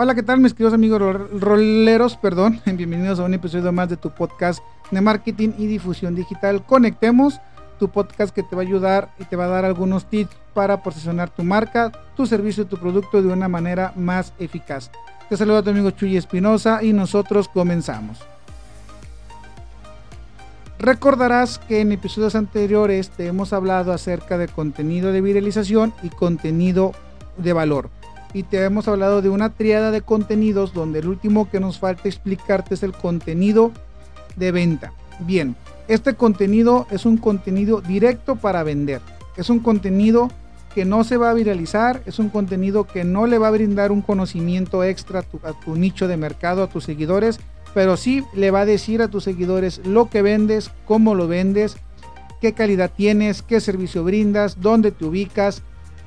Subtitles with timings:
[0.00, 1.02] Hola, ¿qué tal mis queridos amigos
[1.40, 2.16] roleros?
[2.16, 6.64] Perdón, bienvenidos a un episodio más de tu podcast de marketing y difusión digital.
[6.64, 7.40] Conectemos
[7.80, 10.84] tu podcast que te va a ayudar y te va a dar algunos tips para
[10.84, 14.92] posicionar tu marca, tu servicio, tu producto de una manera más eficaz.
[15.28, 18.20] Te saluda tu amigo Chuy Espinosa y nosotros comenzamos.
[20.78, 26.92] Recordarás que en episodios anteriores te hemos hablado acerca de contenido de viralización y contenido
[27.36, 27.97] de valor
[28.32, 32.08] y te hemos hablado de una triada de contenidos donde el último que nos falta
[32.08, 33.72] explicarte es el contenido
[34.36, 34.92] de venta.
[35.20, 35.56] Bien,
[35.88, 39.00] este contenido es un contenido directo para vender.
[39.36, 40.30] Es un contenido
[40.74, 43.90] que no se va a viralizar, es un contenido que no le va a brindar
[43.90, 47.40] un conocimiento extra a tu, nicho de mercado, a tus seguidores,
[47.74, 51.76] pero sí le va a decir a tus seguidores lo que vendes, cómo lo vendes,
[52.40, 55.62] qué calidad tienes, qué servicio brindas, dónde te ubicas,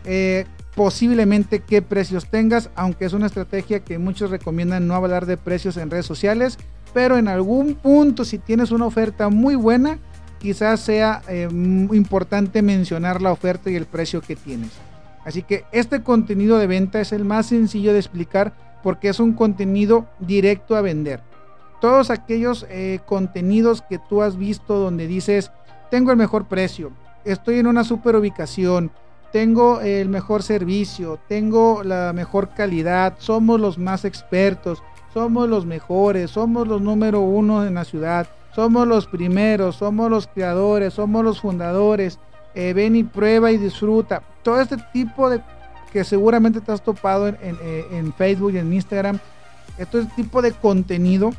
[0.06, 5.38] eh, posiblemente qué precios tengas, aunque es una estrategia que muchos recomiendan no hablar de
[5.38, 6.58] precios en redes sociales,
[6.94, 10.00] pero en algún punto si tienes una oferta muy buena,
[10.40, 14.72] quizás sea eh, importante mencionar la oferta y el precio que tienes.
[15.24, 19.34] Así que este contenido de venta es el más sencillo de explicar porque es un
[19.34, 21.22] contenido directo a vender.
[21.80, 25.52] Todos aquellos eh, contenidos que tú has visto donde dices,
[25.92, 26.92] tengo el mejor precio,
[27.26, 28.92] estoy en una super ubicación,
[29.32, 36.32] tengo el mejor servicio, tengo la mejor calidad, somos los más expertos, somos los mejores,
[36.32, 41.42] somos los número uno en la ciudad, somos los primeros, somos los creadores, somos los
[41.42, 42.20] fundadores,
[42.54, 44.22] eh, ven y prueba y disfruta.
[44.44, 45.42] Todo este tipo de
[45.94, 49.20] que seguramente te has topado en, eh, Facebook y en Instagram,
[49.78, 51.32] este tipo de contenido,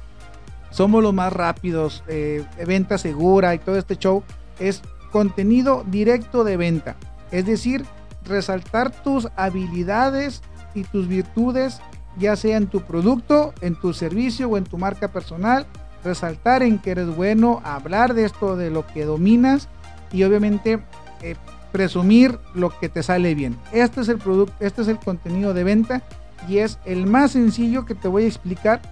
[0.71, 4.23] somos los más rápidos, eh, venta segura y todo este show,
[4.59, 6.97] es contenido directo de venta.
[7.33, 7.85] Es decir,
[8.25, 10.43] resaltar tus habilidades
[10.75, 11.81] y tus virtudes,
[12.19, 15.67] ya sea en tu producto, en tu servicio o en tu marca personal.
[16.05, 19.69] Resaltar en que eres bueno, hablar de esto, de lo que dominas
[20.13, 20.83] y obviamente
[21.23, 21.37] eh,
[21.73, 23.57] presumir lo que te sale bien.
[23.73, 26.03] Este es el producto, este es el contenido de venta
[26.49, 28.83] y es el más sencillo que te voy a explicar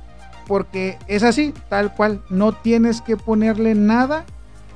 [0.47, 2.23] porque es así, tal cual.
[2.31, 4.25] No tienes que ponerle nada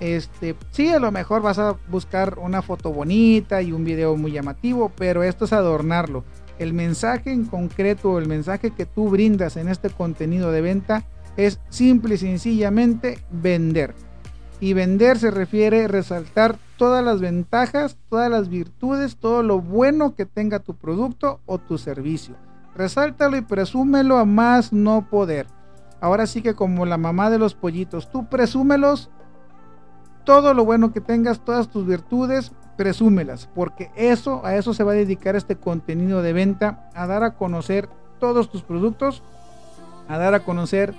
[0.00, 4.32] este, sí, a lo mejor vas a buscar una foto bonita y un video muy
[4.32, 6.25] llamativo, pero esto es adornarlo.
[6.59, 11.04] El mensaje en concreto, el mensaje que tú brindas en este contenido de venta
[11.37, 13.94] es simple y sencillamente vender.
[14.60, 20.15] Y vender se refiere a resaltar todas las ventajas, todas las virtudes, todo lo bueno
[20.15, 22.37] que tenga tu producto o tu servicio.
[22.77, 25.47] Resáltalo y presúmelo a más no poder.
[26.00, 29.10] Ahora sí que como la mamá de los pollitos, tú presúmelos
[30.25, 34.93] todo lo bueno que tengas, todas tus virtudes, presúmelas, porque eso, a eso se va
[34.93, 39.23] a dedicar este contenido de venta, a dar a conocer todos tus productos,
[40.09, 40.95] a dar a conocer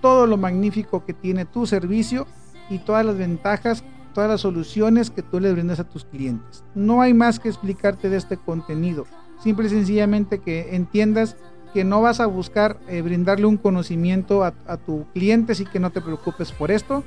[0.00, 2.26] todo lo magnífico que tiene tu servicio
[2.70, 6.64] y todas las ventajas, todas las soluciones que tú le brindas a tus clientes.
[6.74, 9.06] No hay más que explicarte de este contenido,
[9.42, 11.36] simple y sencillamente que entiendas
[11.74, 15.78] que no vas a buscar eh, brindarle un conocimiento a, a tu cliente, así que
[15.78, 17.04] no te preocupes por esto,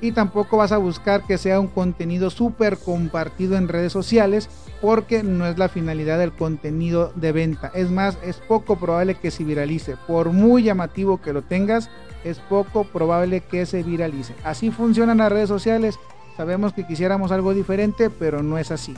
[0.00, 4.48] y tampoco vas a buscar que sea un contenido súper compartido en redes sociales
[4.80, 7.70] porque no es la finalidad del contenido de venta.
[7.74, 9.96] Es más, es poco probable que se viralice.
[10.06, 11.88] Por muy llamativo que lo tengas,
[12.22, 14.34] es poco probable que se viralice.
[14.44, 15.98] Así funcionan las redes sociales.
[16.36, 18.94] Sabemos que quisiéramos algo diferente, pero no es así.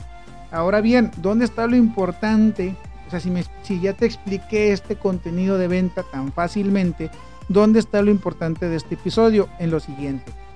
[0.51, 2.75] Ahora bien, ¿dónde está lo importante?
[3.07, 3.31] O sea, si,
[3.63, 7.09] si ya te expliqué este contenido de venta tan fácilmente,
[7.47, 9.47] ¿dónde está lo importante de este episodio?
[9.59, 10.46] En lo siguiente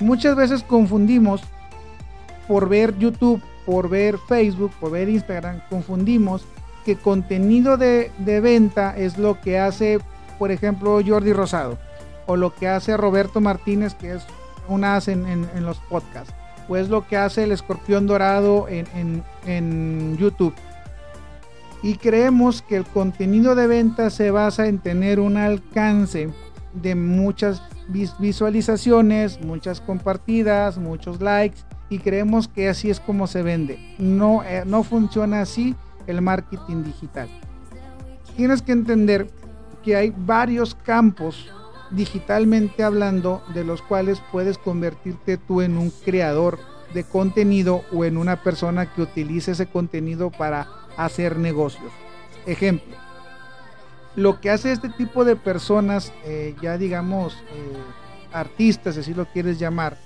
[0.00, 1.42] muchas veces confundimos
[2.46, 6.44] por ver YouTube, por ver Facebook, por ver Instagram, confundimos
[6.84, 10.00] que contenido de, venta es lo que hace,
[10.38, 11.78] por ejemplo, Jordi Rosado,
[12.26, 14.26] o lo que hace Roberto Martínez, que es
[14.68, 16.34] un as en, los podcasts,
[16.68, 20.54] o es lo que hace el escorpión dorado en, en YouTube.
[21.82, 26.30] Y creemos que el contenido de venta se basa en tener un alcance
[26.72, 31.58] de muchas visualizaciones, muchas compartidas, muchos likes
[31.90, 33.78] y creemos que así es como se vende.
[33.98, 35.74] No, eh, no funciona así
[36.06, 37.28] el marketing digital.
[38.36, 39.30] Tienes que entender
[39.82, 41.50] que hay varios campos
[41.90, 46.58] digitalmente hablando de los cuales puedes convertirte tú en un creador
[46.92, 51.92] de contenido o en una persona que utilice ese contenido para hacer negocios.
[52.46, 52.96] Ejemplo,
[54.16, 57.76] lo que hace este tipo de personas, eh, ya digamos, eh,
[58.32, 59.96] artistas, si lo quieres llamar,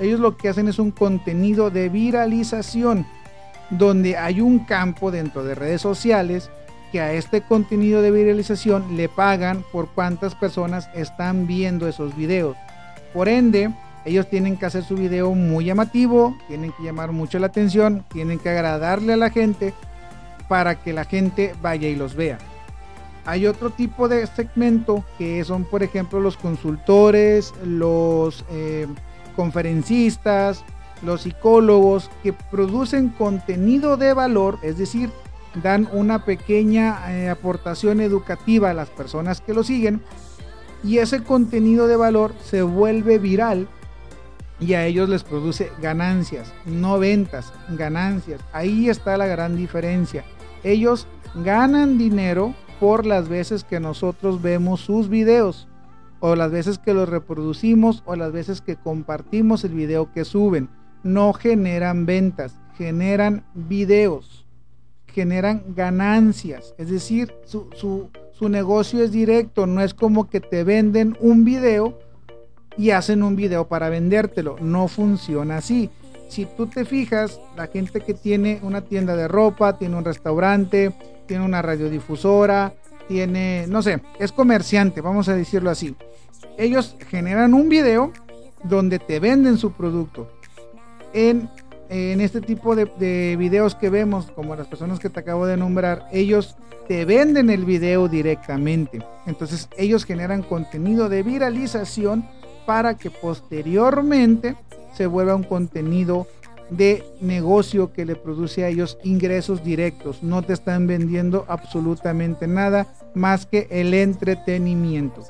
[0.00, 3.06] ellos lo que hacen es un contenido de viralización,
[3.70, 6.50] donde hay un campo dentro de redes sociales
[6.92, 12.56] que a este contenido de viralización le pagan por cuántas personas están viendo esos videos.
[13.12, 13.70] Por ende,
[14.06, 18.38] ellos tienen que hacer su video muy llamativo, tienen que llamar mucho la atención, tienen
[18.38, 19.74] que agradarle a la gente
[20.48, 22.38] para que la gente vaya y los vea.
[23.28, 28.86] Hay otro tipo de segmento que son, por ejemplo, los consultores, los eh,
[29.36, 30.64] conferencistas,
[31.02, 35.10] los psicólogos que producen contenido de valor, es decir,
[35.62, 40.00] dan una pequeña eh, aportación educativa a las personas que lo siguen
[40.82, 43.68] y ese contenido de valor se vuelve viral
[44.58, 48.40] y a ellos les produce ganancias, no ventas, ganancias.
[48.54, 50.24] Ahí está la gran diferencia.
[50.64, 55.68] Ellos ganan dinero por las veces que nosotros vemos sus videos
[56.20, 60.68] o las veces que los reproducimos o las veces que compartimos el video que suben.
[61.02, 64.48] No generan ventas, generan videos
[65.18, 66.76] generan ganancias.
[66.78, 68.08] Es decir, su,
[68.48, 71.98] negocio es directo, no es como que te venden un video
[72.76, 74.56] y hacen un video para vendértelo.
[74.60, 75.90] No funciona así.
[76.28, 80.94] Si tú te fijas, la gente que tiene una tienda de ropa, tiene un restaurante,
[81.26, 82.74] tiene una radiodifusora,
[83.08, 85.96] tiene, no sé, es comerciante, vamos a decirlo así.
[86.56, 88.12] Ellos generan un video
[88.64, 90.30] donde te venden su producto.
[91.12, 91.48] En
[91.88, 96.06] en este tipo de, videos que vemos, como las personas que te acabo de nombrar,
[96.12, 99.00] ellos te venden el video directamente.
[99.26, 102.26] Entonces ellos generan contenido de viralización
[102.66, 104.56] para que posteriormente
[104.98, 106.26] se vuelva un contenido
[106.70, 110.24] de negocio que le produce a ellos ingresos directos.
[110.24, 115.22] No te están vendiendo absolutamente nada más que el entretenimiento.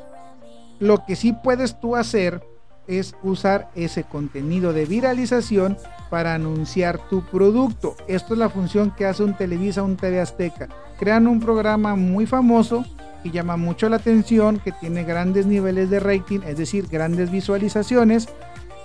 [0.81, 2.43] Lo que sí puedes tú hacer
[2.87, 5.77] es usar ese contenido de viralización
[6.09, 7.95] para anunciar tu producto.
[8.09, 10.69] Esto es la función que hace un Televisa, un TV Azteca.
[10.99, 12.87] Crean un programa muy famoso
[13.23, 18.29] que llama mucho la atención, que tiene grandes niveles de rating, es decir, grandes visualizaciones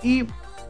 [0.02, 0.24] y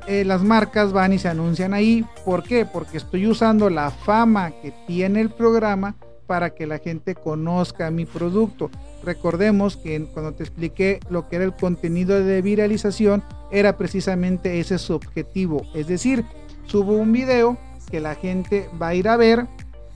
[0.06, 2.04] eh, las marcas van y se anuncian ahí.
[2.24, 2.66] ¿Por qué?
[2.66, 5.94] Porque estoy usando la fama que tiene el programa
[6.26, 8.70] para que la gente conozca mi producto.
[9.02, 14.78] Recordemos que cuando te expliqué lo que era el contenido de viralización, era precisamente ese
[14.78, 15.62] su objetivo.
[15.74, 16.24] Es decir,
[16.66, 17.58] subo un video
[17.90, 19.46] que la gente va a ir a ver,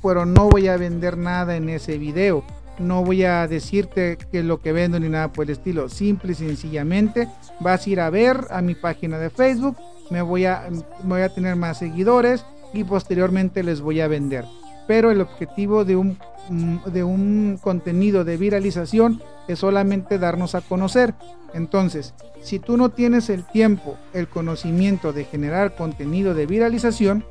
[0.03, 2.45] pero no voy a vender nada en ese video.
[2.79, 5.89] No voy a decirte que es lo que vendo ni nada por el estilo.
[5.89, 7.29] Simple y sencillamente
[7.61, 9.77] vas a ir a ver a mi página de Facebook,
[10.11, 10.69] me voy a,
[11.03, 14.45] voy a tener más seguidores y posteriormente les voy a vender
[14.89, 16.19] pero el objetivo de un,
[16.49, 21.15] mm, de un contenido de viralización es solamente darnos a conocer.
[21.53, 27.23] Entonces, si tú no tienes el tiempo, el conocimiento de generar contenido de viralización,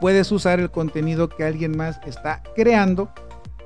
[0.00, 3.10] puedes usar el contenido que alguien más está creando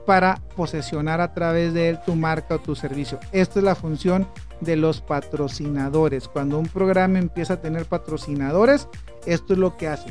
[0.06, 3.19] para posesionar a través de él tu marca o tu servicio.
[3.33, 4.29] Esta es la función
[4.61, 6.29] de los patrocinadores.
[6.29, 8.89] Cuando un programa empieza a tener patrocinadores,
[9.27, 10.11] esto es lo que hace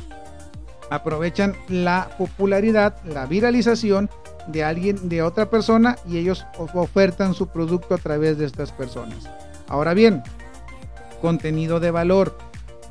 [0.94, 4.10] aprovechan la popularidad, la viralización
[4.48, 9.30] de alguien, de otra persona y ellos ofertan su producto a través de estas personas.
[9.68, 10.22] Ahora bien,
[11.22, 12.38] contenido de valor.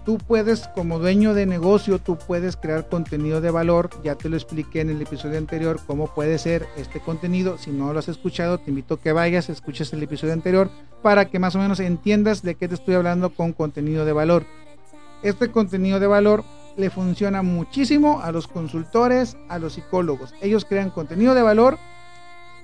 [0.04, 3.88] Tú puedes, como dueño de negocio, tú puedes crear contenido de valor.
[4.02, 7.56] Ya te lo expliqué en el episodio anterior cómo puede ser este contenido.
[7.56, 10.70] Si no lo has escuchado, te invito a que vayas, escuches el episodio anterior
[11.02, 14.44] para que más o menos entiendas de qué te estoy hablando con contenido de valor.
[15.22, 16.42] Este contenido de valor
[16.76, 20.34] le funciona muchísimo a los consultores, a los psicólogos.
[20.40, 21.78] Ellos crean contenido de valor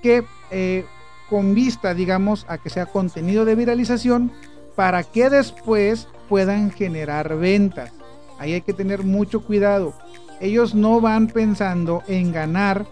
[0.03, 0.83] que eh,
[1.29, 4.31] con vista, digamos, a que sea contenido de viralización
[4.75, 7.91] para que después puedan generar ventas.
[8.37, 9.93] Ahí hay que tener mucho cuidado.
[10.39, 12.85] Ellos no van pensando en ganar.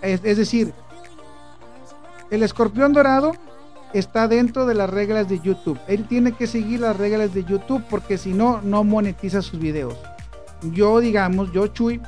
[0.00, 0.72] Es, decir,
[2.30, 3.32] el escorpión dorado
[3.92, 5.78] está dentro de las reglas de YouTube.
[5.86, 9.98] Él tiene que seguir las reglas de YouTube porque si no, no monetiza sus videos
[10.70, 12.00] yo, digamos, yo, Chuy,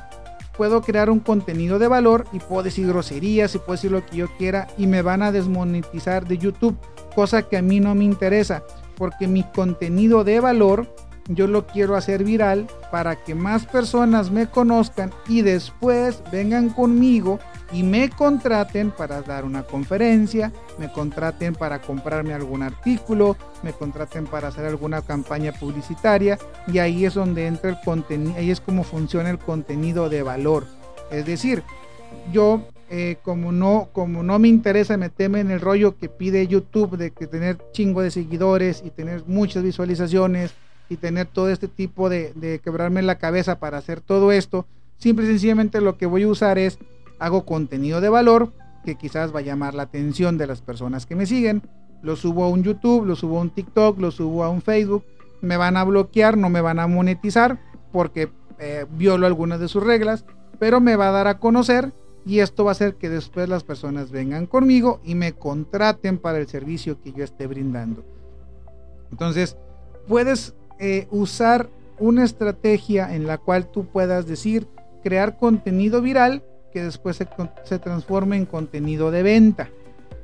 [0.57, 4.17] puedo crear un contenido de valor y puedo decir groserías y puedo decir lo que
[4.17, 6.77] yo quiera y me van a desmonetizar de YouTube,
[7.15, 8.63] cosa que a mí no me interesa,
[8.97, 10.87] porque mi contenido de valor
[11.27, 17.39] yo lo quiero hacer viral para que más personas me conozcan y después vengan conmigo
[17.71, 24.25] y me contraten para dar una conferencia, me contraten para comprarme algún artículo, me contraten
[24.25, 28.83] para hacer alguna campaña publicitaria y ahí es donde entra el contenido, ahí es como
[28.83, 30.65] funciona el contenido de valor.
[31.11, 31.63] Es decir,
[32.31, 36.97] yo eh, como no como no me interesa meterme en el rollo que pide YouTube
[36.97, 40.53] de que tener chingo de seguidores y tener muchas visualizaciones
[40.87, 44.67] y tener todo este tipo de, de quebrarme la cabeza para hacer todo esto,
[44.99, 46.77] simple y sencillamente lo que voy a usar es
[47.19, 48.51] hago contenido de valor
[48.85, 51.63] que quizás va a llamar la atención de las personas que me siguen.
[52.01, 55.03] Lo subo a un YouTube, lo subo a un TikTok, lo subo a un Facebook.
[55.41, 57.59] Me van a bloquear, no me van a monetizar
[57.91, 58.29] porque
[58.59, 60.23] eh, violo algunas de sus reglas,
[60.59, 61.93] pero me va a dar a conocer
[62.25, 66.37] y esto va a hacer que después las personas vengan conmigo y me contraten para
[66.37, 68.03] el servicio que yo esté brindando.
[69.11, 69.57] Entonces,
[70.07, 71.69] puedes eh, usar
[71.99, 74.67] una estrategia en la cual tú puedas decir,
[75.03, 76.43] crear contenido viral
[76.75, 77.25] que después se,
[77.63, 79.69] se transforme en contenido de venta.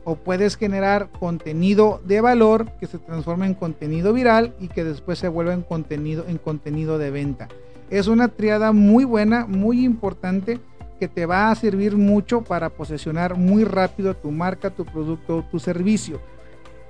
[0.04, 5.18] O puedes generar contenido de valor que se transforme en contenido viral y que después
[5.18, 7.48] se vuelva en contenido, en contenido de venta.
[7.90, 10.60] Es una triada muy buena, muy importante
[11.00, 15.44] que te va a servir mucho para posesionar muy rápido tu marca, tu producto o
[15.44, 16.20] tu servicio.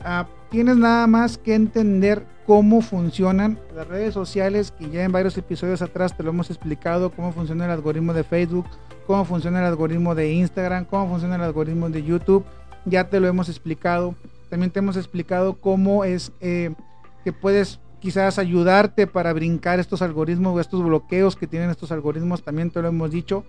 [0.04, 5.38] Ah, tienes nada más que entender cómo funcionan las redes sociales, que ya en varios
[5.38, 8.66] episodios atrás te lo hemos explicado, cómo funciona el algoritmo de Facebook,
[9.12, 12.46] cómo funciona el algoritmo de Instagram, cómo funciona el algoritmo de YouTube,
[12.86, 14.16] ya te lo hemos explicado.
[14.50, 16.74] También te hemos explicado cómo es eh,
[17.26, 22.42] que puedes quizás ayudarte para brincar estos algoritmos o estos bloqueos que tienen estos algoritmos,
[22.42, 23.44] también te lo hemos dicho.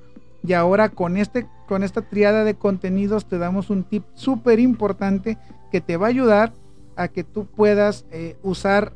[0.45, 5.39] Y ahora con, este, con esta triada de contenidos te damos un tip súper importante
[5.71, 6.53] que te va a ayudar
[6.97, 8.95] a que tú puedas eh, usar,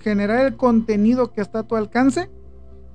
[0.00, 2.30] generar el contenido que está a tu alcance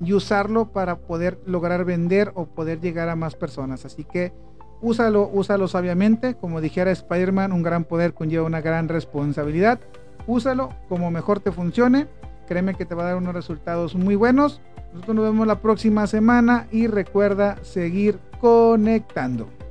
[0.04, 3.84] y usarlo para poder lograr vender o poder llegar a más personas.
[3.84, 4.32] Así que
[4.80, 6.34] úsalo, úsalo sabiamente.
[6.34, 9.80] Como dijera Spider-Man, un gran poder conlleva una gran responsabilidad.
[10.26, 12.08] Úsalo como mejor te funcione.
[12.46, 14.60] Créeme que te va a dar unos resultados muy buenos.
[14.92, 19.48] Nosotros nos vemos la próxima semana y recuerda seguir conectando.